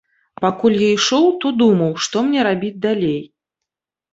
Пакуль 0.43 0.77
я 0.83 0.87
ішоў, 0.93 1.27
то 1.43 1.51
думаў, 1.61 1.91
што 2.07 2.25
мне 2.31 2.39
рабіць 2.49 2.75
далей. 2.87 3.21